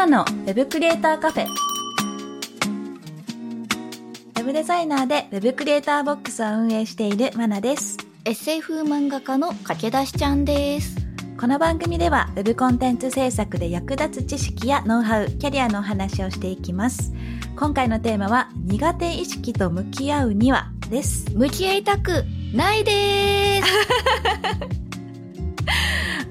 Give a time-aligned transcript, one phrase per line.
[0.00, 1.46] ナのウェブクリエイターカフェ。
[1.46, 7.98] ウェブデザイナーでウェブクリエイターボックスを運営しているマナです。
[8.24, 10.96] SF 漫画家の駆け出しちゃんです。
[11.38, 17.12] この番組では Web コンテンツ制作で役立つ知識やノウハウ、キャリアのお話をしていきます。
[17.54, 21.30] 今回のテーマは苦手意識と向き合うにはです。
[21.34, 22.24] 向き合いたく
[22.54, 23.68] ないです。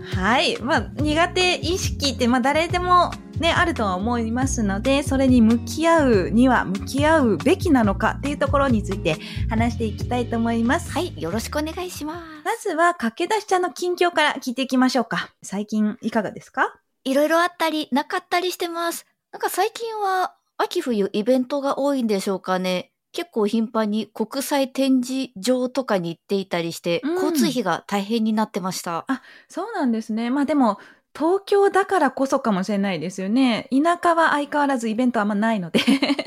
[0.17, 0.57] はい。
[0.59, 9.17] まあ、苦手意識って、まあ、誰でもね、あるとは思いますので、それに向き合うには、向き合うべきなのかっていうところについて
[9.49, 10.91] 話していきたいと思います。
[10.91, 12.45] はい、よろしくお願いします。
[12.45, 15.29] まずは、駆け出しちゃんの近況から聞いていきましょうか。
[15.41, 16.75] 最近いかがですか？
[17.05, 19.05] いろいろあったり、なかったりしてます。
[19.31, 22.91] なんか最近は、秋冬イベントが多いんでしょうかね。
[23.11, 29.05] 結構頻繁に国際展示場とかに行っていたりして、うん交通費が大変になってました。
[29.47, 30.29] そうなんですね。
[30.29, 30.77] まあでも、
[31.15, 33.67] 東京だからこそかもしれないですよね。
[33.71, 35.79] 田舎は相変わらずイベントあんまないので。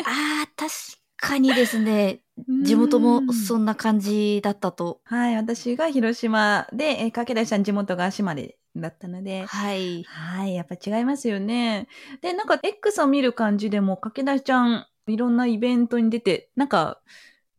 [0.05, 0.72] ああ、確
[1.16, 2.20] かにですね。
[2.64, 5.00] 地元もそんな感じだったと。
[5.05, 9.44] はい、私が広島で、えー、駆け出しちゃん地元が島根だったので。
[9.47, 10.02] はい。
[10.05, 11.89] はい、やっぱ違いますよね。
[12.20, 17.00] で、なんか X を見る感じでも、駆け出しちゃん、いろんなイベントに出て、なんか、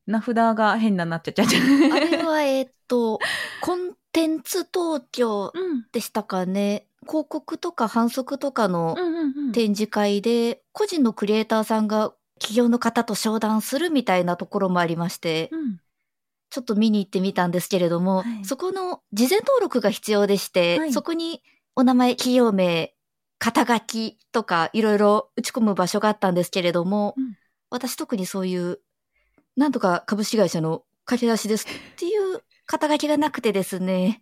[0.06, 1.94] 名札が変ななっちゃっちゃう。
[1.94, 3.20] あれは、えーっと、
[3.62, 5.86] コンテンツ東京うん。
[5.92, 6.88] でしたかね。
[7.04, 8.96] 広告とか反則とかの。
[9.54, 15.78] 展示会で、個人のクリエイターさんが企業の方と商談するみたいなところもありまして、うん。
[16.50, 21.42] ちょっと見に行ってみたんですけれども、はいそこの事前登録が必要でして、はいそこに
[21.76, 22.94] お名前、企業名、
[23.40, 27.36] 肩書きとかいろいろ打ち込む場所があったんですけれども、うん
[27.74, 28.82] 私特にそういう、
[29.58, 34.22] なんとか株式会社の駆け出しですっていう肩書きがなくてですね、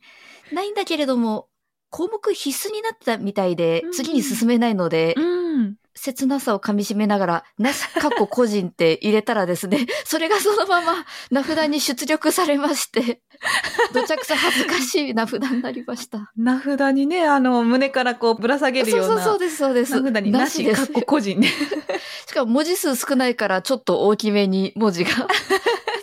[0.54, 1.50] ないんだけれども、
[1.92, 5.75] 項目必須になってたみたいでうん、次に進めないので、うん。
[5.94, 13.22] 切なさを噛み締めながら、なし、かっこ個人って入れたらですね、 それがそのまま名札に出力されまして、
[13.94, 16.31] どちゃくそ恥ずかしい名札になりました。
[16.38, 19.06] 名札にね、あの、胸からこうぶら下げるような。
[19.07, 20.01] そうそうそうです、そうです。
[20.01, 21.50] 名札になし、かっこ個人ね。
[22.25, 25.12] しかも文字数少ないから、ちょっと大きめに文字が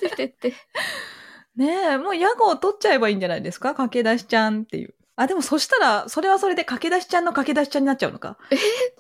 [0.03, 0.55] 出てて。
[1.57, 3.75] ねえ、もう屋号を取っちゃえばいいんじゃないですか？
[3.75, 4.95] 駆け出しちゃんっていう。
[5.21, 8.39] あ、でもそしたら、それはそれで駆け出しちゃんの駆け出しちゃんになっちゃうのか？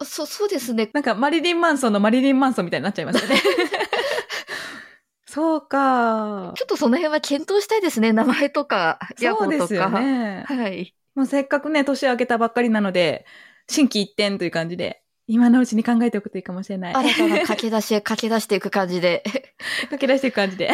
[0.03, 0.91] そ、そうですね。
[0.93, 3.41] なんかマリリン・マンソンのマリリン・マンソンみたいになっちゃいましたね。
[5.27, 6.55] そうか。
[6.57, 8.12] ちょっとその辺は検討したいですね。
[8.12, 9.37] 名前とか、とか。
[9.37, 10.45] そうですよね。
[10.49, 10.93] はい。
[11.15, 13.25] もうせっかくね、年明けたばっかりなので、
[13.69, 16.95] 心機一転という感じで、今のうちに考えておくといいかもしれない。
[16.95, 19.23] 新たな駆け出しへ駆け出していく感じで。
[19.91, 20.73] 駆け出していく感じで。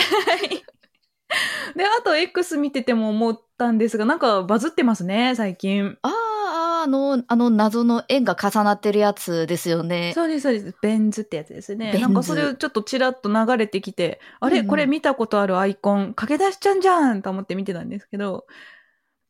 [1.75, 5.97] はいで、あと X 見てても思ったんですが、なんかバズってますね、最近。
[6.03, 10.13] あーあー、あの、あの謎の円が重なってるやつですよね。
[10.15, 10.75] そうです、そうです。
[10.81, 11.93] ベン図ってやつですね。
[11.99, 18.47] なんかそれをちょっとちらっと流れてきて、あれ、うんうんこれ見たことあるアイコン、駆け出しちゃんじゃんと思って見てたんですけど、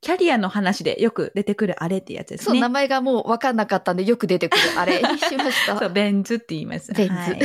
[0.04, 2.60] キャリアの話でよく出てくるあれってやつですそう、ね。
[2.60, 5.78] 名前がもう分かんなかったんで、よく出てくるあれにしました。
[5.80, 6.92] そう、ベン図って言います。
[6.92, 7.38] ベン図はい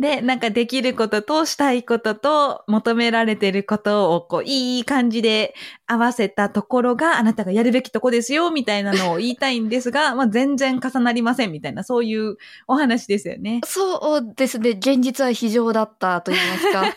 [0.00, 5.54] で、なんかできることとしたいことと求められてることをこういい感じで
[5.86, 12.36] 合わせたところがあなたがやるべきとこですよみたいなのを言いたいんですが、まあ全然重なりませんみたいなそういう
[12.66, 13.60] お話ですよね。
[13.66, 14.70] そうですね。
[14.70, 16.96] 現実は非情だったと言いますか。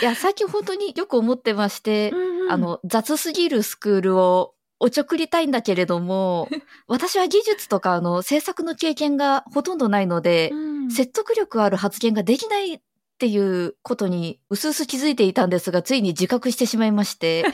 [0.00, 2.12] いや、最近本当によく思ってまして、
[2.48, 4.54] あ、の、雑すぎるスクールを
[4.84, 6.48] おちょくりたいんだけれども、
[6.88, 10.90] 私は技術とかあの制作の経験がほとんどないので、うん。
[10.90, 12.80] 説得力ある発言ができないっ
[13.18, 17.44] ていうことに薄々気づいていたんですが、ついに自覚してしまいまして、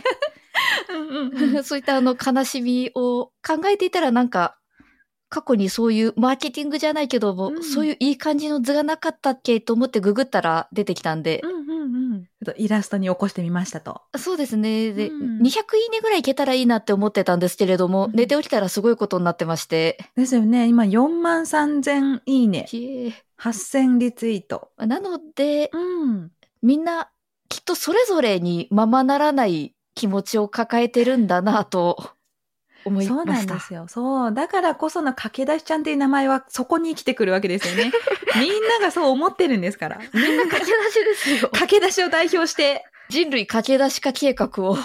[0.89, 1.65] うんうんうん。
[1.65, 4.57] そういったあの悲しみを考えていたらなんか、
[5.29, 7.63] 過去にそういうマーケティングじゃないけども、うん。
[7.63, 11.68] そういういい感じの図がなかったっけと思ってググったら出てきたんで、うんうんうん。
[12.25, 14.03] ちょっとイラストに起こしてみましたと。
[14.17, 14.93] そうですね。
[14.93, 19.99] で、うん200いいねぐらいいけたらいいなって思ってたんですけれども、うん寝て起きたらすごいことになってまして。
[20.17, 20.67] ですよね。
[20.69, 22.67] 今4万3000いいね。
[22.69, 24.71] ひえ8000リツイート。
[24.79, 26.31] なので、うん。
[26.63, 27.11] みんな
[27.49, 32.11] きっとそれぞれにままならない気持ちを抱えてるんだなと
[32.85, 33.47] 思いそうました。
[33.47, 33.87] なんですよ。
[33.89, 34.33] そう。
[34.33, 37.91] だからこその駆け出しちゃんっていう名前はそこに生きてくるわけですよね。
[38.41, 39.99] みんながそう思ってるんですから。
[40.13, 41.51] みんな駆け出しですよ。
[41.53, 42.85] 駆け出しを代表して。
[43.11, 44.77] 人類駆け出し化計画を。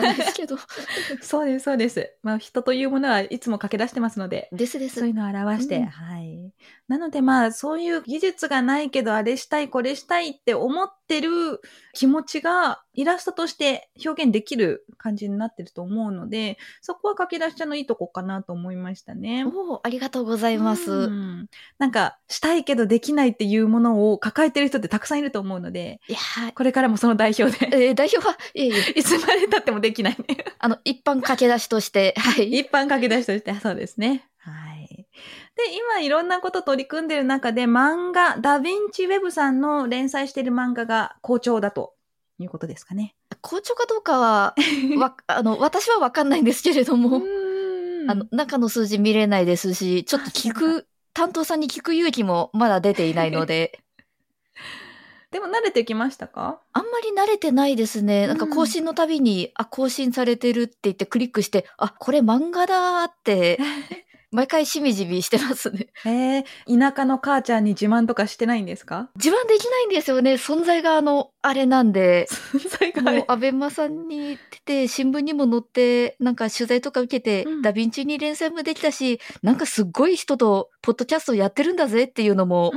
[0.00, 0.56] なんですけど。
[1.20, 2.12] そうです、そうです。
[2.22, 4.48] まあ人というものはいつも駆け出してますので。
[4.52, 5.10] ですですそうい。
[5.10, 6.52] うのを表して、うんはい。
[6.86, 11.60] なのでまあ、そういう技術がないけど、あれしたい、これしたいって思っってる
[11.92, 19.44] 気持ちがイラストとして表現できる感じになってると思うので、そこは書き出しちゃんのいいとこかなと思いましたね。
[19.44, 20.90] おありがとうございます。
[20.90, 21.48] うん、
[21.78, 26.18] なんか、したいけどできないっていうものを抱えてる人ってたくさんいると思うので、いや
[26.54, 27.88] これからもその代表で。
[27.88, 28.98] えー、代表は、いえいえ。
[28.98, 30.44] いつまで経ってもできないね。
[30.58, 32.50] あの、一般駆け出しとして、はい。
[32.50, 34.24] 一般駆け出しとして、そうですね。
[35.56, 35.70] はい。
[35.70, 41.94] で、今いろんなこと取り組んでる中で漫画、ダヴィンチウェブさんの連載している漫画が好調だと
[42.38, 43.14] いうことですかね。
[43.40, 44.54] 好調かどうかは、
[44.98, 47.22] わ、あの、私はわかんないんですけれども、
[48.08, 53.80] あの、中の数字見れないですし、ちょっと聞く、担当さんに聞く勇気もまだ出ていないので。
[55.30, 56.60] でも慣れてきましたか？
[56.72, 58.28] あんまり慣れてないですね。
[58.28, 63.58] なんか更新のたびに、うん、あ、更新されてるって言ってクリックして、あ、これ漫画だって
[64.34, 65.86] 毎回しみじみしてますね。
[66.04, 69.08] へえ、田舎の母ちゃんに自慢とかしてないんですか？
[69.14, 70.34] 自慢できないんですよね。
[70.34, 72.26] 存在があの、あれなんで。
[72.28, 82.72] 存在がもう、アベマさんに出て、新聞にも載って、なんか取材とか受けて、うん、ダヴィンチに連載もできたし、なんかすっごい人と、ポッドキャストやってるんだぜっていうのも、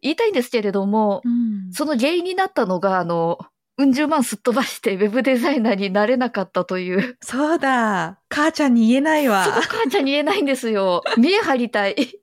[0.00, 3.38] 言いたいんですけれども、うん、その原因になったのが、あの、
[3.78, 7.16] うん十万すっ飛ばしてウェブデザイナーになれなかったという。
[7.22, 8.18] そうだ。
[8.28, 9.44] 母ちゃんに言えないわ。
[9.44, 11.02] そう、母ちゃんに言えないんですよ。
[11.16, 11.94] 見え張りたい。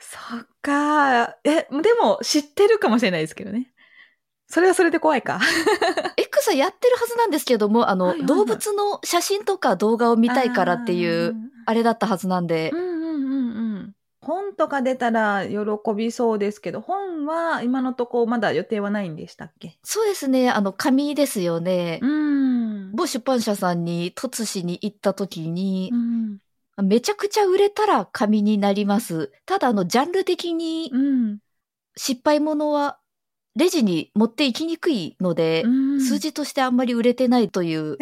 [0.00, 1.36] そっか。
[1.44, 3.72] え、でも知ってるかもしれないですけどね。
[4.48, 5.38] それはそれで怖いか。
[6.16, 11.36] X はやってるはずなんですけども、あの、はいはいはい、動物の写真とか動画を見たいからっていう、
[11.66, 12.70] あれだったはずなんで。
[12.72, 12.97] うん
[14.28, 15.58] 本とか出たら喜
[15.96, 19.78] びそうですけど、本は今のとこまだ予定はないんでしたっけ？
[19.82, 20.50] そうですね。
[20.50, 21.98] あの、紙ですよね。
[22.02, 22.92] うん。
[22.92, 25.90] 某出版社さんに突しに行った時に、
[26.78, 29.32] うん、めちゃくちゃ売れたら紙になります。
[29.46, 30.92] ただ、あの、ジャンル的に、
[31.96, 32.98] 失敗ものは
[33.56, 35.64] レジに持っていきにくいので、
[35.98, 37.96] 数字としてあんまり売れてないという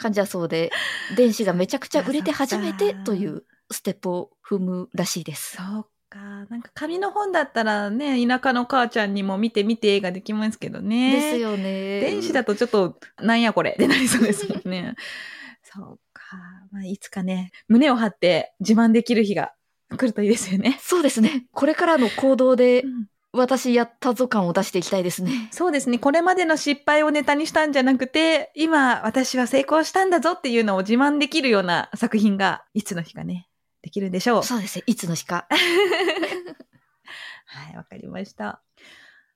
[0.00, 0.72] 感じだそうで、
[1.16, 5.56] 電子がめちゃくちゃ売れて初めてというステップを踏むらしいです。
[5.56, 6.18] そうか。
[6.50, 11.12] なんか紙の本だったらね、田舎の母ちゃんにも見て見て映画できますけどね。
[11.12, 12.00] ですよね。
[12.00, 14.94] 電子だとちょっと、なんやこれってなりそうですもんね。
[15.62, 16.36] そうか。
[16.72, 19.52] まあ、いつかね、胸を張って自慢できる日が
[19.96, 20.78] 来るといいですよね。
[20.82, 21.46] そうですね。
[21.52, 25.48] これからの行動で、うん私やったぞ感を出していきたいですね。
[25.52, 26.00] そうですね。
[26.00, 33.48] これまでの失敗をネタにしたんじゃなくて、今私は成功したんだぞっていうのを自慢できるような作品がいつの日かね、
[33.82, 34.44] できるんでしょう。
[34.44, 34.84] そうですね。
[34.86, 35.46] いつの日か。
[37.46, 38.62] はい、わかりました。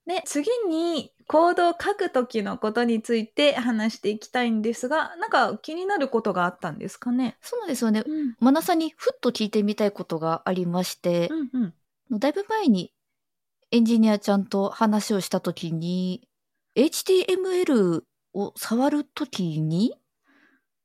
[0.07, 7.39] で、次に、コードを書くときのことについて話していきたいんですが、なんか気になることがあったんですかね？
[7.41, 8.03] そうですよね。
[8.07, 11.73] うん、マナさんにふっと聞いてみたいことがありまして、うん
[12.11, 12.93] うん、だいぶ前に
[13.71, 16.29] エンジニアちゃんと話をしたときに、
[16.77, 18.03] HTML
[18.35, 19.95] を触るときに、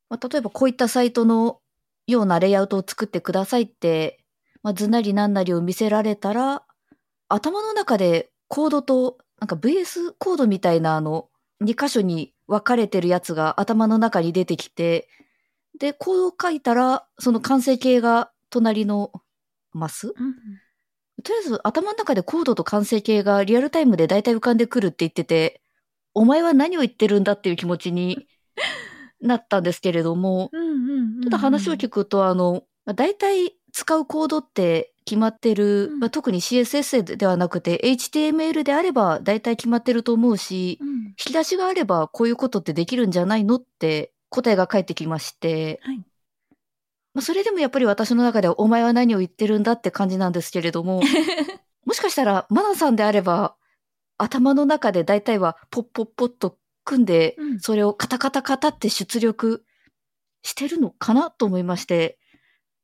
[0.10, 1.60] まあ、例えばこういったサイトの
[2.12, 4.20] ようなレイアウトを作ってくださいって、
[4.64, 6.64] まあ、図なりなんなりを見せられたら、
[7.28, 11.30] 頭の中でコードと、なんか VS コードみたいなあの、
[11.64, 15.08] 2箇所に分かれてるやつが頭の中に出てきて、
[15.80, 19.12] で、コードを書いたら、その完成形が隣の
[19.72, 20.14] マス、うん、
[21.24, 25.62] とりあえず頭の中でコードと完成形がリアルタイムで大体浮かんでくるって言ってて、
[26.14, 28.28] お前は何を言ってるんだっていう気持ちに
[29.22, 30.52] なったんですけれども、
[31.24, 45.98] ただ話を聞くと、あの、大体使うコードって決まってる、うん、まあ、特に CSS ではなくて HTML であれば大体決まってると思うし、うん、引き出しがあればこういうことってできるんじゃないのって答えが返ってきまして、はい、
[47.16, 51.02] まあ、それでもやっぱり私の中ではお前は何を言ってるんだって感じなんですけれども、
[51.86, 53.56] もしかしたらマナさんであれば
[54.20, 56.56] 頭の中で大体はポッポッポッと
[56.90, 59.64] 組んで、それをカタカタカタって出力
[60.42, 62.18] してるのかなと思いまして、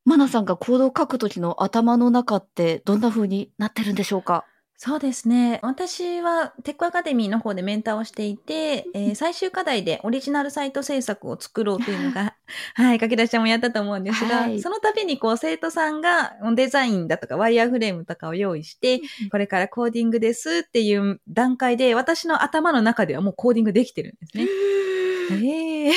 [0.06, 4.46] マナさんがコードを書くときの頭の中ってどんな風になってるんでしょうか？
[4.78, 5.60] そうですね。
[5.64, 12.36] 私はテックアカデミーの方でメンターをしていて、えー、最終課題でオリジナルサイト制作を作ろうというのが、
[12.76, 19.02] はい、書き出しちゃんもやったと思うんですが、はい、その度にこう生徒さんがデザインだとかワイヤーフレームとかを用意して、
[19.32, 24.44] これからコーディングですっていう段階で私の頭の中ではもうコーディングできてるんですね。
[24.44, 24.86] え
[25.86, 25.90] え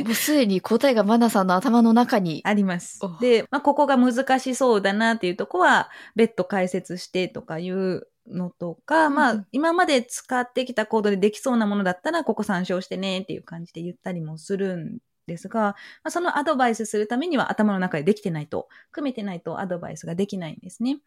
[0.00, 2.42] ー、もうすでに答えがマナさんの頭の中に。
[2.44, 3.00] あります。
[3.20, 20.98] で、まあ、ここが難しそうだなっていうとこは、別途解説してとかいうのとか、まあ、今まで使ってきたコードでできそうなものだったら、ここ参照してねっていう感じで言ったりもするんですが、まあ、そのアドバイスするためには頭の中でできてないと、組めてないとアドバイスができないんですね。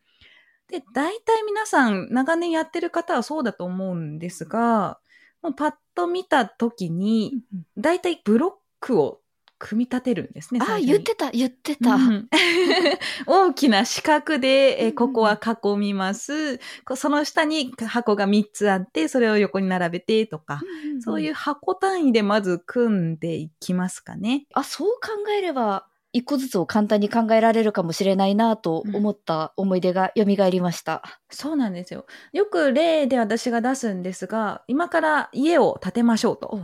[0.68, 5.00] で、大体皆さん長年やってる方はそうだと思うんですが、
[5.42, 7.42] もうパッと見た時に、
[7.78, 9.21] 大体ブロックを
[9.64, 10.60] 組み立てるんですね。
[10.64, 11.94] あ、言ってた、言ってた。
[11.94, 12.28] うん
[13.28, 16.60] 大きな四角で、えーここは囲みます。
[16.84, 20.62] こその下に箱が3つあって、それを横に並べてとか、
[21.04, 24.46] そういう箱単位でまず組んでいきますかね。
[24.54, 31.04] あ、そう考えれば、一個ずつを簡単に考えられるかもしれないなと思った思い出が蘇りました。
[31.30, 32.06] そうなんですよ。
[32.34, 36.60] よく例で私が出すんですが、今から家を建てましょうと。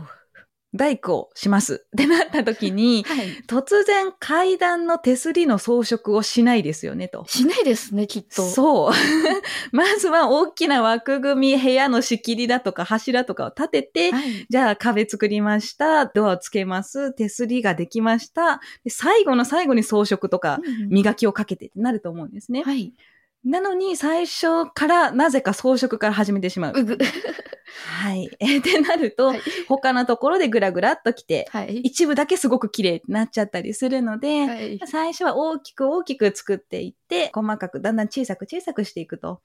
[0.74, 1.86] 大工をします。
[1.86, 3.26] ってなった時に、はい。
[3.46, 7.24] 突然階段の手すりの装飾をしないですよねと。
[7.26, 8.46] しないですね、きっと。
[8.46, 8.92] そう。
[9.72, 14.46] まずは大きな枠組み、部屋の仕切りだとか柱とかを立てて、はい。
[14.48, 16.04] じゃあ壁作りました。
[16.06, 17.12] ドアをつけます。
[17.12, 18.60] 手すりができました。
[18.84, 22.62] で最後の最後に装飾とか磨きをかけてってなると思うんですね。
[22.62, 22.92] はい。
[23.44, 26.80] なのに最初からなぜか装飾から始めてしまう。
[26.80, 26.98] うぐ。
[28.00, 28.28] はい。
[28.40, 31.78] え ってなると、はい他のところでグラグラっときて、はい。
[31.78, 34.80] 一部だけすごく綺麗になっちゃったりするので、はい。
[34.86, 39.40] 最初は大きく大きく作っていって、細かくだんだん小さく小さくしていくと。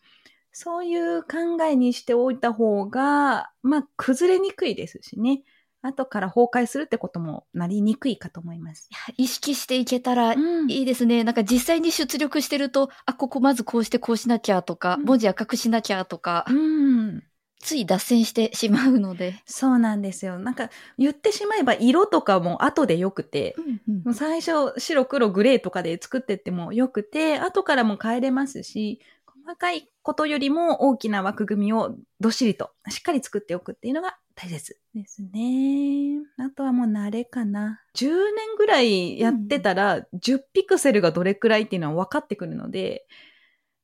[0.51, 5.41] そういう考えにしておいた方が、まあ、崩れにくいですしね。
[5.83, 8.89] 後から崩壊するってこともなりにくいかと思います。
[9.17, 11.23] 意識していけたらうんいいですね。
[11.23, 17.23] なんか実際に出力してると、あ、ここまずこうしてこうしなきゃとか、うん文字赤くしなきゃとか、うん。
[17.59, 19.41] つい脱線してしまうので。
[19.45, 20.39] そうなんですよ。
[20.39, 23.55] なんか、言ってしまえば色とかも後でよくて、
[24.03, 28.99] もう最初白黒グレーとかで作ってってもよくて、後からも変えれますし、
[29.45, 36.19] 細かいことよりも大きな枠組みをどっしりとしっかり作っておくっていうのが大切ですね。
[36.37, 37.81] あとはもう慣れかな。
[37.95, 43.05] 10年ぐらいやってたら、10ピクセルがどれくらいっていうのは分かってくるので、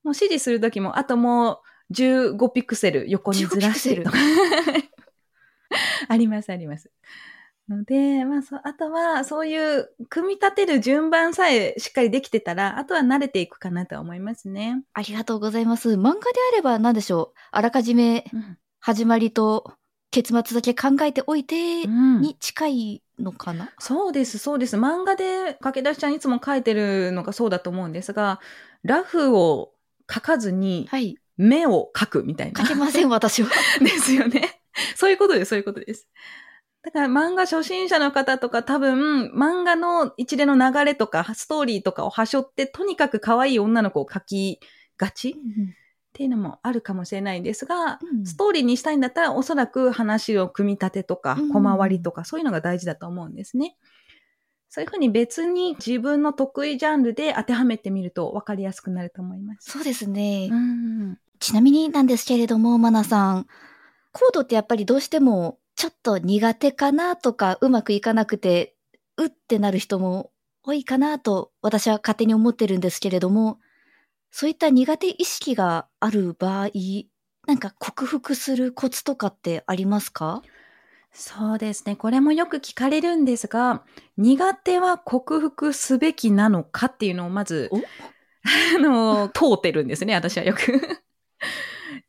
[0.04, 4.18] もう指示するときも、あともう15ピクセル横にずらしてとか。
[6.08, 6.89] あります、あります。
[7.69, 14.83] ので、まあ、そあとは、そういう、組み立てる順番さえしっかりできてたら、あとは慣れていくかなとは思いますね。
[14.93, 15.91] ありがとうございます。
[15.91, 16.19] 漫画で
[16.51, 17.39] あれば何でしょう？
[17.51, 18.57] あらかじめうん。
[18.79, 19.73] 始まりと
[20.11, 24.77] 結末だけ考えておいてうんに近いのかな、そうです、そうです。
[24.77, 28.39] 漫画で、駆け出しちゃんいつも書いてるのがそうだと思うんですが、
[28.83, 29.73] ラフを
[30.11, 31.17] 書かずに、はい。
[31.38, 32.61] 目を描くみたいな。
[32.61, 33.49] 書けません、私は。
[33.79, 34.61] ですよね。
[34.95, 36.07] そういうことです、そういうことです。
[36.81, 44.59] だから漫画初心者の方とか多分、漫画の一連の流れとか、ストーリーとかを端折って、とにかく可愛い女の子を描き
[44.98, 45.33] がちっ
[46.13, 53.75] ていうのもあるかもしれないんですが、うんストーリーにしたいんだったら、おそらく話を組み立てとかうん、小回りとか、そういうのが大事だと思うんですね。
[54.69, 59.71] そういうふうに別に自分の得意ジャンルで当てはめてみると分かりやすくなると思います。
[59.71, 60.48] そうですね。
[60.50, 61.17] うん。
[61.39, 63.48] ちなみになんですけれども、マナさん。
[64.12, 68.75] コードってやっぱりどうしてもちょっと苦手かなとかうまくいかなくて、
[69.15, 70.29] うってなる人も
[70.62, 73.59] 多いかなと私は勝手に思ってるんですけれども、
[74.29, 76.69] そういった苦手意識がある場合、
[77.48, 80.41] なんか克服するコツとかってありますか？
[81.13, 81.95] そうですね。
[81.95, 83.86] これもよく聞かれるんですが、
[84.17, 87.77] 苦手は克服すべきなのかっていうのをまず、お？
[88.75, 91.01] あの、通ってるんですね、私はよく。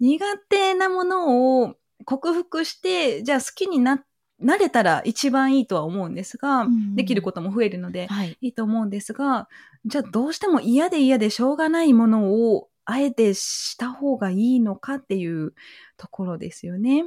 [0.00, 4.04] 苦手なものを克服して、じゃあ好きにな、
[4.38, 8.36] なれたら一番いいとは思うんですが、うんできることも増えるので、はい。
[8.40, 9.48] いいと思うんですが、
[9.84, 15.54] じゃあどうしても嫌で嫌でしょうがないものをあえてした方がいいのかっていう
[15.96, 17.04] ところですよね。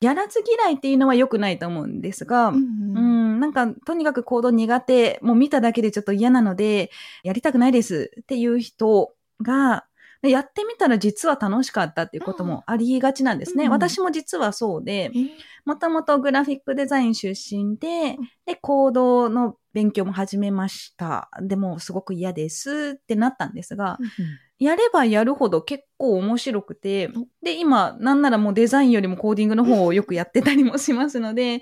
[0.00, 6.90] やらず嫌いっていうのは良くないと思うんですが、ううんん、なんか、とにかく行動苦手、もう見ただけでちょっと嫌なので、
[7.22, 9.84] やりたくないですっていう人が、
[10.28, 13.64] やってみたら実は楽しかったっていうこともありがちなんですね。
[13.64, 13.70] うん。
[13.70, 15.30] 私も実はそうで、え？
[15.64, 18.16] もともとグラフィックデザイン出身で、
[18.46, 21.28] で、コードの勉強も始めました。
[21.42, 23.98] でも、すごく嫌ですってなったんですが、
[24.58, 31.60] やればやるほど結構面白くてお、で、今、なんならもうデザインよりもコーディングの方をよくやってたりもしますので、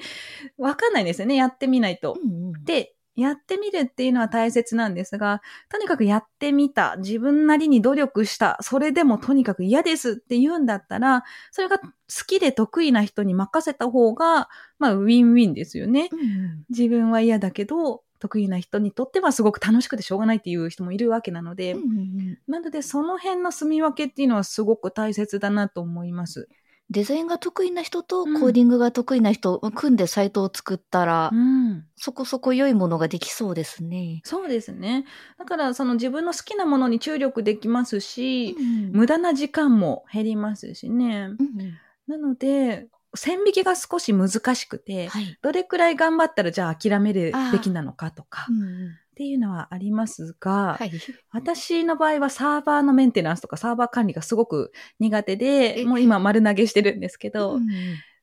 [0.58, 2.16] わかんないんですよね、やってみないと。
[2.62, 11.84] で、やってみるっていうのは大切なんですが、とにかくやってみた、自分なりに努力した、それでもとにかく嫌ですって言うんだったら、それが好
[12.26, 16.08] きで得意な人に任せた方が、まあ、ウィンウィンですよね。
[16.12, 26.48] うんうん自分は嫌だけど、得意な人にとってはすごく楽しくてしょうがないっていう人もいるわけなので、うんうんなのでその辺の住み分けっていうのはすごく大切だなと思います。
[26.90, 31.84] デザインが得意な人とコうんーディングが得意な人、組んでサイトを作ったら、うん。
[31.96, 34.20] そこそこ良いものができそうですね。
[34.24, 35.06] そうですね。
[35.38, 41.30] だから、その自分の好きなものに注力できますし、うん無駄な時間も減りますしね。
[41.38, 42.86] うんなので、
[43.16, 45.38] 線引きが少し難しくて、はい。
[45.40, 50.90] どれくらい頑張ったらじゃあ諦めるべきなのかとかうんっていうのはありますが、はい。
[51.30, 57.66] 私の場合はサーバーのメンテナンスとかサーバー管理がすごく苦手で、えもう今丸投げしてるんですけど、うん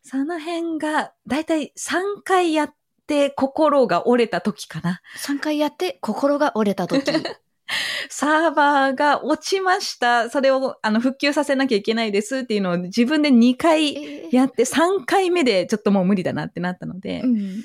[0.03, 2.73] その辺がだいたい3回やっ
[3.05, 4.99] て心が折れた時かな。
[5.15, 7.03] 3回やって心が折れた時。
[8.09, 10.31] サーバーが落ちました。
[10.31, 17.63] それをあの復旧させなきゃいけないですっていうのを自分で2回えーやって3回目でちょっともう無理だなってなったのでう、ん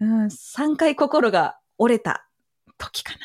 [0.00, 2.25] うん、3回心が折れた
[2.78, 3.18] 時かな。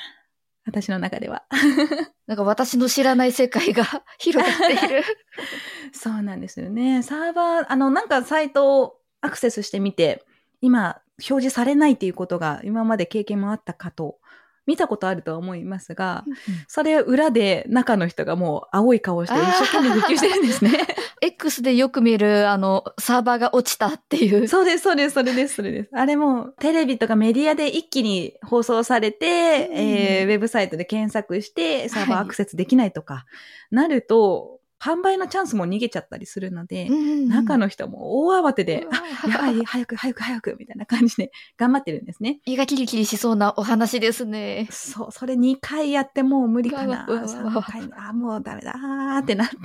[0.65, 1.43] 私の中では。
[2.27, 3.83] なんか私の知らない世界が
[4.19, 5.03] 広がっている。
[5.91, 7.03] そうなんですよね。
[7.03, 10.23] サーバー、あの、なんかサイトをアクセスしてみて、
[10.61, 14.19] 今、表示されないっていうことが今まで経験もあったかと、
[14.67, 16.23] 見たことあるとは思いますが、
[16.67, 20.87] それ裏で中の人がもう青い顔をして一生懸命復旧してるんですね。
[21.21, 24.47] X でよく見る、あの、サーバーが落ちたっていう。
[24.47, 25.89] そうです、そうです、それです、それです。
[25.93, 33.25] あれもテレビとかメディアで一気に放送されて、うんえーウェブサイトで検索してサーバーはいアクセスできないとか、
[33.69, 36.89] なると、販売のチャンスも逃げちゃったりするので、
[37.27, 42.39] 中の、の人も大慌てで、あ、やばい、早く、早く、早く、みたいな感じで頑張ってるんですね。
[42.45, 44.67] 胃がキリキリしそうなお話ですね。
[44.71, 47.05] そう、それ2回やってもう無理かな。
[47.07, 49.55] うわうわうわ3回、あ、もうダメだーってなって、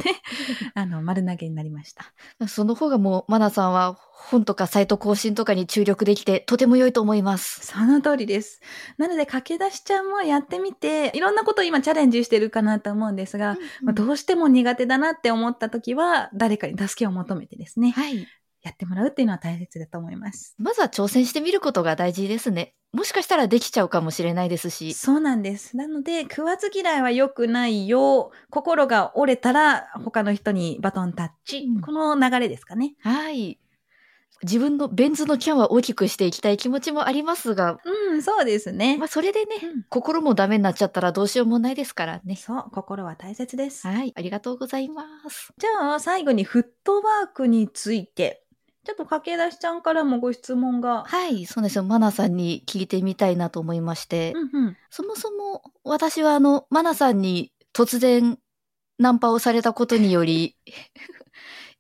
[0.75, 2.13] あの、丸投げになりました。
[2.47, 7.67] その方がもう、マナさんは本とかサイト更新とかに注力できてとても良いと思います。
[7.67, 8.61] その通りです。
[8.99, 18.27] なので、駆け出しちゃんもやってみて、いろんなことを今チャレンジしてるかなと思うんですが、まあ、どうしても苦手だなって思った時は、誰かに助けを求めてですね、はい。
[18.63, 20.55] やってもらうっていうのは大切だと思います。
[20.59, 22.75] まずは挑戦してみることが大事ですね。
[22.93, 24.95] もしかしたらできちゃうかもしれないですし。
[24.95, 25.77] そうなんです。
[25.77, 28.33] なので、食わず嫌いは良くないよ。
[28.51, 31.59] 心が折れたら、他の人にバトンタッチ。
[31.59, 32.95] うんこの流れですかね。
[33.01, 33.61] はい。
[34.43, 37.79] 自分のベン図のキャンは大きくしていきたい気持ちもありますが、
[38.11, 38.99] うん、そうですね。
[38.99, 42.37] まあそれでね、うん心もダメになっちゃったらどうしようもないですからね。
[42.37, 43.87] そう、心は大切です。
[43.87, 44.13] はい。
[44.15, 45.53] ありがとうございます。
[45.59, 48.43] じゃあ、最後にフットワークについて、
[48.85, 51.05] ちょっと駆け出しちゃんからもご質問が。
[51.07, 51.47] はい。
[51.47, 51.85] そうですよ。
[51.85, 54.77] マナさんに聞いてみたいなと思いまして、うんうん。
[54.91, 58.39] そもそも私はあの、マナさんに突然
[58.99, 60.57] ナンパをされたことにより、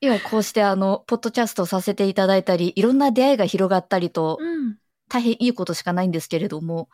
[0.00, 4.76] 今こうしてあの、ポッドキャストさせていただいたり、いろんな出会いが広がったりと、うん。
[5.09, 6.88] 大変いいことしかないんですけれども、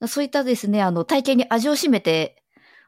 [0.00, 0.08] うん。
[0.08, 2.42] そういったですね、あの、体験に味を占めて、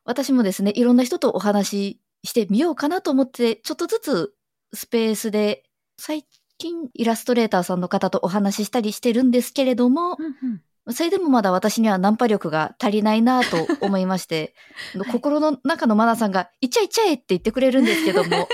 [0.05, 4.35] 私もですね、いろんな人とお話ししてみようかなと思って、ちょっとずつ
[4.73, 5.65] スペースで、
[5.99, 6.27] 最
[6.59, 10.25] 近イラストレーターさんの方とお話ししたりしてるんですけれども、うん
[10.87, 10.95] うん。
[10.95, 14.55] それでもまだ私にはナンパ力が足りないなと思いまして、
[15.13, 18.49] 心の中のマナさんが、いっちゃいっちゃえって言ってくれるんですけども、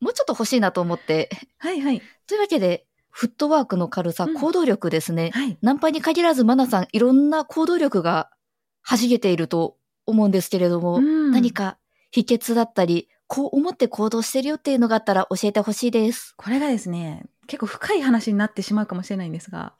[0.00, 1.30] もうちょっと欲しいなと思って。
[1.58, 2.02] はいはい。
[2.26, 5.30] というわけで、フットワークの軽さ、うん行動力ですね。
[5.32, 5.58] はい。
[5.62, 8.30] ナンパに限らずマナさん、いろんな行動力が
[8.88, 11.76] 弾けていると思うんですけれども、うん何か
[12.10, 16.34] 秘訣だったり、こう思って行動してるよっていうのがあったら教えてほしいです。
[16.36, 19.74] これがですね、結構深い話になってしまうかもしれないんですが、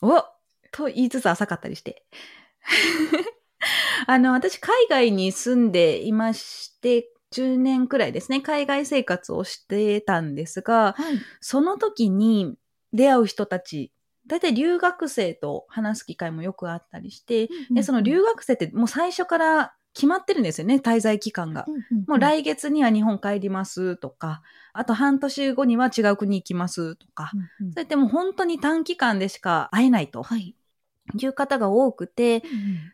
[0.00, 0.24] おお
[0.72, 2.04] と言いつつ浅かったりして。
[4.06, 11.18] あの、私、海外に住んでいまして、10年くらいですね、海外生活をしてたんですが、はい。
[11.40, 12.54] その時に
[12.92, 13.92] 出会う人たち、
[14.26, 21.66] 大体留学生と話す機会もよくあったりして、で、その留学生ってもう最初から決まってるんですよね、滞在期間が。
[22.06, 24.42] もう来月には日本帰りますとか、
[24.72, 30.54] あと半年後には違う国行きますとか、うんうんそうやってもう本当に短期間でしか会えないとはい。
[31.20, 32.42] いう方が多くて、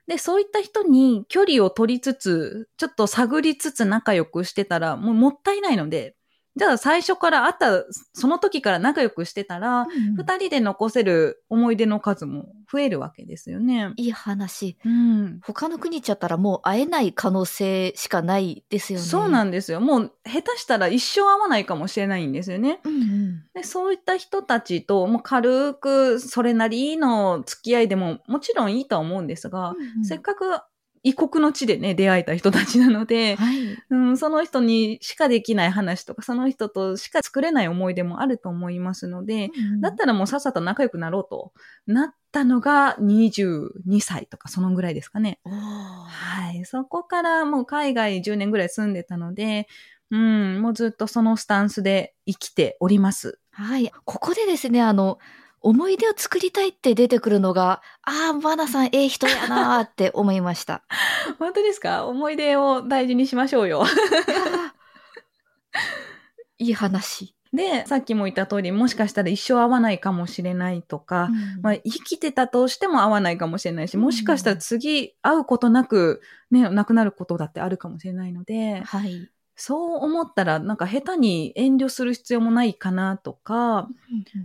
[0.06, 6.16] で、そういった人に距離を取りつつ、ちょっと探りつつ仲良くしてたら、もうもったいないので、
[6.56, 13.92] じゃあ最初から会った、その時から仲良くしてたら、二人で残せる思い出の数も増えるわけですよね。
[13.96, 14.78] いい話。
[14.84, 15.40] うん。
[15.42, 19.04] 他の国行っちゃったらもう会えない可能性しかないですよね。
[19.04, 19.80] そうなんんですよ。
[19.80, 22.80] もう下手したら一生会わないかもしれないんですよね。
[22.84, 23.42] うんうん。
[23.54, 30.60] でそういった人たちと、もう軽くそれなりの付き合いでももちろんいいとは思うんですが、せっかく
[31.02, 33.76] 異国の地でね、出会えた人たちなので、はい。
[33.90, 39.50] うん、その人にしかできない話とか、その人としか作れない思い出もあると思いますので、
[39.80, 41.52] だったらもうさっさと仲良くなろうと
[41.86, 45.40] なったのが22歳とかそのぐらいですかね。
[45.44, 46.64] はい。
[46.64, 49.66] そこからもう海外10年ぐらい住んでたので、
[50.10, 53.40] うん、もうずっとそのスタンスで生きております。
[53.50, 53.90] はい。
[54.04, 55.18] ここでですね、あの、
[55.60, 60.84] 思い出を作りたいって出てくるのが、ああ、マナさん、ええ人やなーって思いました。
[61.40, 62.06] 本当ですか？
[62.06, 63.84] 思い出を大事にしましょうよ。
[66.58, 67.34] いい話。
[67.52, 71.30] で、さっきも言った通り、もしかしたら一生会わないかもしれないとか、
[71.62, 79.30] まあ、生きてたとしても会わないかもしれないし、もしかしたら次会うことなく、ね、亡くなることだってあるかもしれないので、はい。
[79.60, 83.88] そう思ったら、なんか下手に遠慮する必要もないかなとか、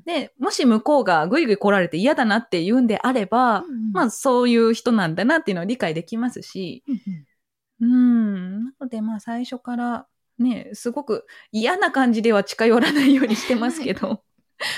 [0.06, 3.64] で、もし向こうがぐいぐい来られて嫌だなって言うんであれば、
[3.94, 6.84] まあそういう人なんだなっていうのは理解できますし、
[7.80, 8.64] うん。
[8.66, 10.08] なのでまあ最初から
[10.40, 14.24] ね、すごく嫌な感じでは近寄らないようにしてますけど、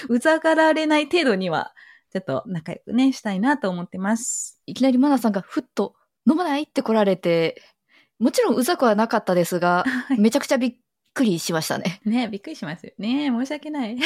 [0.10, 1.74] うざがられない程度には、
[2.12, 4.62] ちょっと仲良くね、したいなと思ってます。
[4.66, 5.96] いきなりマナさんがふっと
[6.30, 7.62] 飲まないって来られて、
[8.20, 10.76] もちろんうざくはなかったですが、はいめちゃくちゃびっ
[11.14, 12.02] くりしましたね。
[12.06, 13.30] ね、びっくりしますよね。
[13.30, 13.98] 申し訳ない。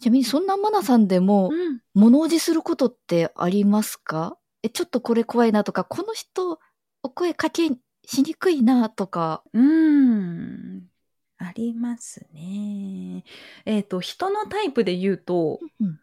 [0.00, 1.80] ちなみにそんなマナさんでもうん。
[1.92, 4.38] 物おじすることってありますか？
[4.62, 6.58] え、ちょっとこれ怖いなとか、この人
[7.02, 7.70] お声かけ
[8.10, 9.44] しにくいなとか。
[9.52, 10.90] うーん。
[11.38, 13.24] ありますね。
[13.64, 16.00] えっ、と、人のタイプで言うと、うん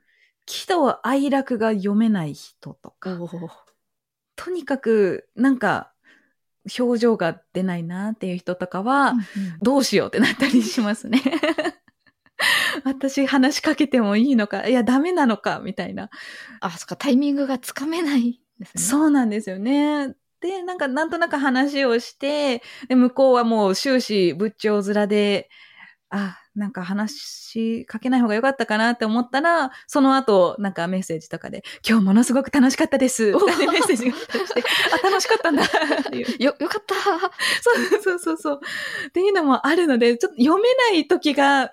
[0.49, 3.19] 喜怒哀楽が読めない人とか、
[4.37, 5.91] とにかく、なんか、
[6.79, 9.15] 表情が出ないなっていう人とかは、
[9.61, 11.21] どうしようってなったりしますね。
[12.85, 16.09] 私話しかけてもいいのか、いや、ダメなのか、みたいな。
[16.61, 18.83] あ、そっか、タイミングがつかめないですね。
[18.83, 20.15] そうなんですよね。
[20.41, 25.49] で、なんか、なんとなく話をして、で、向こうはもう終始仏頂面で、
[26.09, 33.31] あ、なんか話しかけない方が良かったかなって思ったら、その後、なんかメッセージとかで、今日ものすごく楽しかったです。
[33.31, 34.63] メッセージが来たりして、
[35.03, 35.63] あ、楽しかったんだ。
[36.39, 36.95] よ、よかった。
[37.61, 38.59] そうそうそうそう。
[39.07, 41.71] っていうのもあるので、ちょっと読めない時が、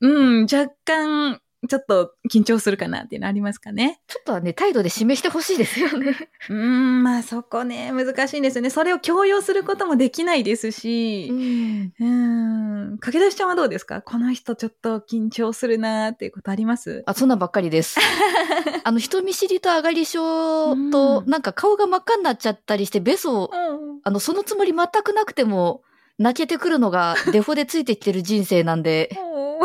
[0.00, 4.00] うん、若干、ちょっと緊張するかなっていうのありますかね。
[4.06, 6.14] ちょっとはね、態度で示してほしいですよね。
[6.50, 8.70] うーん、まあそこね、難しいんですよね。
[8.70, 11.92] それを強要することもできないですし、ん。
[11.98, 14.02] うーん、駆け出しちゃんはどうですか？
[14.02, 17.02] この人ちょっと緊張するなーっていうことあります？
[17.06, 17.98] あ、そんなんばっかりです。
[18.84, 24.00] あの、人見知りと上がり症と、うんなんか顔が真っ赤になっちゃったりして、ベソを、うん。
[24.02, 25.82] あの、そのつもり全くなくても、
[26.18, 29.10] 泣けてくるのがデフォでついてきてる人生なんで、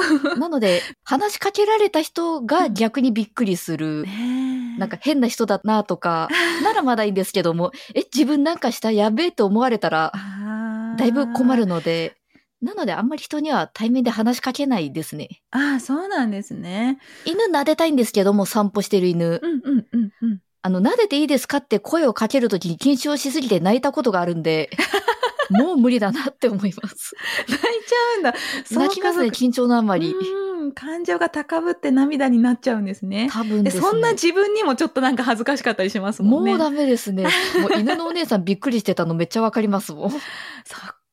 [0.38, 4.04] なので、話しかけられた人が逆にびっくりする。
[4.04, 6.30] ねえなんか変な人だなとか、
[6.64, 10.14] ならまだいいんですけども、え、自分なんかしたやべえと思われたら、
[10.98, 12.16] だいぶ困るので、
[12.62, 15.30] なのであんまり人には対面で話しかけないですね。
[15.52, 17.00] ああ、そうなんですね。
[17.26, 19.40] 犬撫でたいんですけども、散歩してる犬。
[19.42, 20.40] うんうんうんうん。
[20.62, 24.70] あの、撫でていいですかって声をかけるときに緊張しすぎて泣いたことがあるんで、
[25.50, 27.16] もう無理だなって思います。
[27.48, 28.34] 泣いちゃうんだ。
[28.72, 30.14] 泣きますね、緊張のあまり。
[30.14, 33.26] うん、感情が高ぶって涙になっちゃうんですね。
[33.26, 33.72] え多分ね。
[33.72, 36.52] そんな自分にもちょっとなんか恥ずかしかったりしますもんね。
[36.52, 37.24] もうダメですね。
[37.62, 40.12] もう犬のお姉さんびっくりしてたのめっちゃわかりますもん。
[40.12, 40.20] そっ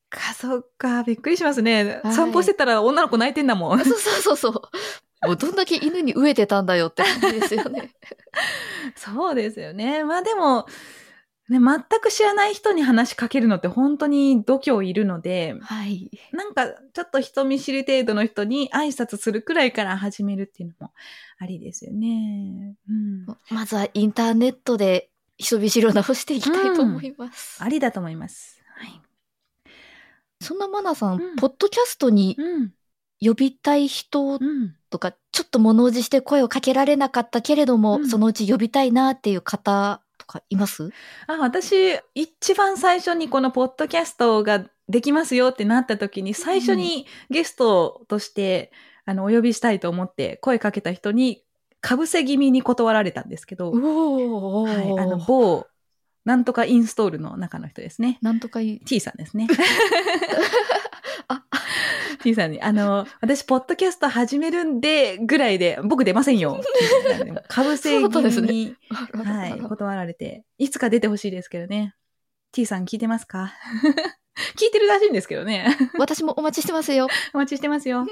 [0.09, 2.01] か、そっか、びっくりしますね。
[2.03, 3.79] はい散歩してたら女の子泣いてんだもん。
[3.83, 5.27] そうそうそうそう。
[5.27, 7.91] もうどんだけ犬に飢えてたんだよって感じですよね。
[8.95, 10.03] そうですよね。
[10.03, 10.67] まあでも、
[11.49, 16.11] ね、全く知らない人に話しかけるのって本当に度胸いるので、はい。
[16.33, 20.93] なんかちょっと人見知り程度の人に挨拶するくらいから始めるっていうのも
[21.39, 22.75] ありですよね。
[22.89, 23.25] うん。
[23.49, 27.63] まずはインターネットで人見知りを直していきたいと思います。
[27.63, 28.61] ありだと思います。
[28.75, 29.01] はい。
[30.41, 32.73] そんなマナさん、うんポッドキャストにうん。
[33.19, 34.75] 呼びたい人うん。
[34.89, 40.91] とか、ちょっと物おじして声をかけられなかったけれども、うんそのうち呼びたいなっていう方とかいます？
[41.25, 48.71] あ、私、一番最初にこのポッドキャストができますよってなった時に、最初にゲストとして、
[49.05, 51.43] あの、お呼びしたいと思って声かけた人に、
[51.79, 55.65] かぶせ気味に断られたんですけど、おはい、あの、某、
[56.25, 58.17] なんとかインストールの中の人ですね。
[58.21, 58.59] なんとか。
[58.59, 59.47] T さんですね。
[62.27, 66.61] あ、T さんに、あの、私、ポッドキャスト始めるんで、ぐらいで、僕出ませんよ。
[67.47, 71.95] かぶせ気味に、はい、断られて、いつか出てほしいですけどね。
[72.51, 73.53] T さん聞いてますか？
[74.55, 75.75] 聞いてるらしいんですけどね。
[75.97, 77.07] 私もお待ちしてますよ。
[77.33, 77.99] お待ちしてますよ。
[77.99, 78.07] はい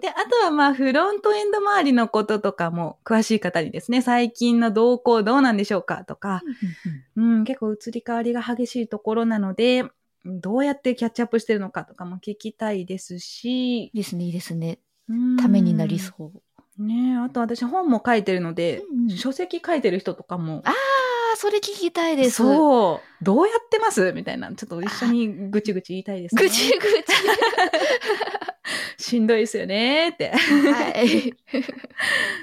[0.00, 6.42] で、あとはまあ、フロントエンド周りのこととかも詳しい方にですね、最近の動向どうなんでしょうかとか、
[7.16, 9.84] うん、結構移り変わりが激しいところなので、
[10.26, 14.78] どうやってキャッチアップしてるのかとかも聞きたいですし、いいですね、いいですね。
[15.08, 16.32] うんためになりそ
[16.78, 16.82] う。
[16.82, 22.30] ねあと私本も書いてるので、うんうん書籍書いてる人とかもああ、それ聞きたいです。
[22.38, 23.24] そう。
[23.24, 24.52] どうやってますみたいな。
[24.52, 26.42] ちょっと一緒にぐちぐち言いたいですね。
[26.42, 26.86] ぐちぐち。
[28.98, 30.30] しんどいですよねって。
[30.30, 31.30] はい。
[31.30, 31.34] っ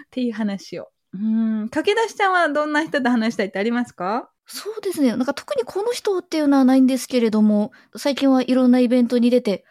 [0.09, 0.89] ていう話を。
[1.13, 1.69] うん。
[1.69, 4.29] 駆け出しちゃんはどんな人と話したいってありますか？
[4.45, 5.15] そうですね。
[5.15, 9.65] なんか特にこの人っていうのはないんですけれども、最近はいろんなイベントに出て、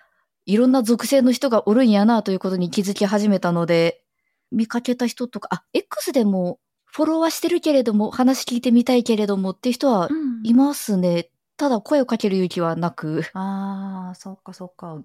[0.47, 4.03] いろんな属性の人がおるんやなということに気づき始めたので、
[4.51, 10.09] 見かけた人とか、あ、X でもフォロワーしてるけれども、話聞いてみたいけれどもっていう人は
[10.43, 11.29] いますね。
[11.57, 13.25] ただ声をかける勇気はなく。
[13.35, 15.01] ああ、そっかそっか。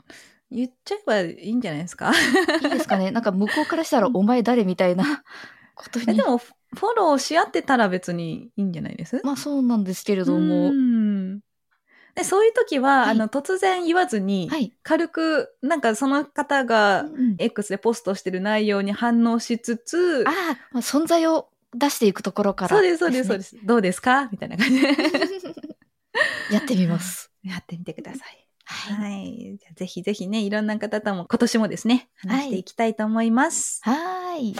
[0.49, 2.11] 言っちゃえばいいんじゃないですか？
[2.63, 5.23] いいですかねなんか向こうからしたら、お前誰みたいな
[5.75, 6.05] ことに。
[6.05, 6.41] でも、
[6.75, 9.21] フォローし合ってたら別にいいんじゃないです？
[9.23, 10.69] まあそうなんですけれども。
[10.69, 11.39] うん
[12.15, 14.73] でそういう時は、はいあの、突然言わずに、はい。
[14.81, 20.33] 軽く、なんかその方がうん X でポストしてる内容に反応しつつ、ああ、
[20.71, 23.55] まあ、存在を出していくところから、そうです、そうです、そうです。
[23.63, 24.29] どうですか？
[24.31, 24.87] みたいな感じで。
[26.51, 27.31] やってみます。
[27.45, 28.47] やってみてください。
[28.65, 28.95] はい。
[28.95, 29.57] はい。
[29.59, 33.79] じゃあぜひぜひね、いろんな方とも今年もですね、話していきたいと思います。
[33.83, 34.55] はーい。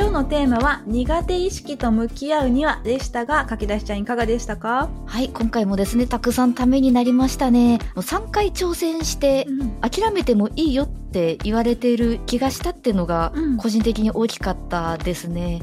[0.00, 4.88] 今日のテーマは、苦手意識と向き合うにはでしたが、書き出しちゃんいかがでしたか？
[5.04, 7.74] はい、今回もですね、たくさんためになりましたね。
[7.74, 9.46] もう3回挑戦して、
[9.82, 15.60] 諦めてもいいよって言われている気がしたっていうのが、うん個人的に大きかったですね。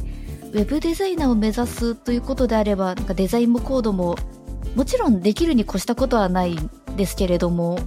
[0.54, 4.18] ウェブデザイナーを目指すということであれば、なんかデザインもコードも、
[4.76, 7.80] もちろんできるに越したことはないんですけれども、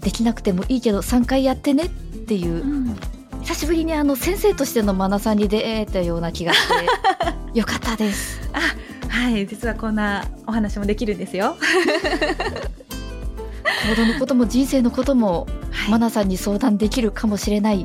[0.00, 1.88] できなくてもいいけど3回やってねっ
[2.26, 2.96] ていう、うん
[3.42, 8.40] 久しぶりにあの先生としてのマナさんに出会えたような気がして、よかったです。
[9.08, 11.56] はい、実はこんなお話もできるんですよ。
[13.82, 17.84] コードのことも人生のことも、はいマナさんに相談できるかもしれない。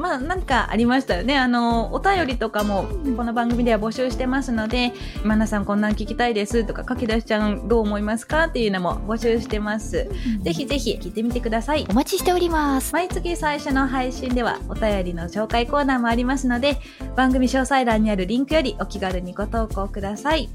[0.00, 1.38] まあ、何かありましたよね。
[1.38, 4.92] あの、お便りとかも、この番組では募集してますので、
[5.24, 8.44] マナさんこんなん聞きたいですとか、書き出しちゃんどう思いますか？
[8.44, 10.08] っていうのも募集してます。
[10.42, 11.92] ぜひぜひ聞いてみてくださいお。
[11.92, 12.92] 待ちしております。
[12.92, 16.78] 毎月最初の配信ではお便りの紹介コーナーもありますので、
[17.14, 20.48] 番組詳細欄にあるリンクよりお気軽にご投稿ください。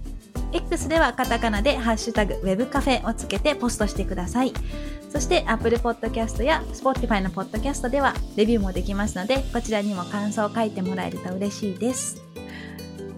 [0.53, 4.53] X ではカタカナでハッシュタグウェブカフェをつけてポストしてください。
[5.11, 12.21] そして Apple Podcast や Spotify の Podcast ではレビューもできますので、こちらにも感想を書いてもらえると嬉しいです。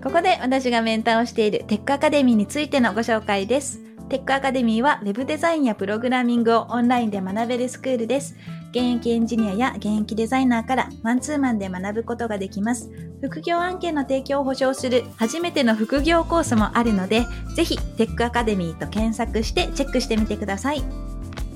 [0.04, 3.82] ここで私がメンターをしているテックアカデミーについてのご紹介です。
[4.10, 8.36] テックアカデミーは Web デザインやプログラミングをオンラインで学べるスクールです。
[8.70, 12.90] 現役エンジニアや現役デザイナーからマンツーマンで学ぶことができます。
[13.22, 20.84] 副業案件の提供を保証する初めての副業コースもあるので、ぜひテックアカデミーと検索してチェックしてみてください。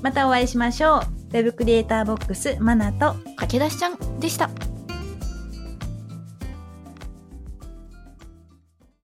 [0.02, 1.34] またお会いしましょう。
[1.34, 4.50] Web クリエイターボックスマナと駆け出しちゃんでした。